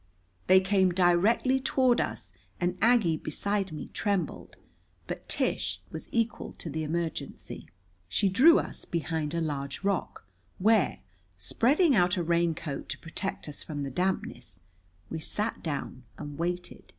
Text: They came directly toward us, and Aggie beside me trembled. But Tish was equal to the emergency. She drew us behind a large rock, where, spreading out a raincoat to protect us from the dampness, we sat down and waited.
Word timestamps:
They 0.47 0.59
came 0.59 0.89
directly 0.91 1.59
toward 1.59 2.01
us, 2.01 2.33
and 2.59 2.75
Aggie 2.81 3.17
beside 3.17 3.71
me 3.71 3.89
trembled. 3.93 4.55
But 5.05 5.29
Tish 5.29 5.79
was 5.91 6.09
equal 6.11 6.53
to 6.53 6.71
the 6.71 6.81
emergency. 6.81 7.67
She 8.09 8.27
drew 8.27 8.57
us 8.57 8.83
behind 8.83 9.35
a 9.35 9.41
large 9.41 9.83
rock, 9.83 10.25
where, 10.57 11.01
spreading 11.37 11.95
out 11.95 12.17
a 12.17 12.23
raincoat 12.23 12.89
to 12.89 12.97
protect 12.97 13.47
us 13.47 13.61
from 13.61 13.83
the 13.83 13.91
dampness, 13.91 14.61
we 15.11 15.19
sat 15.19 15.61
down 15.61 16.01
and 16.17 16.35
waited. 16.39 16.85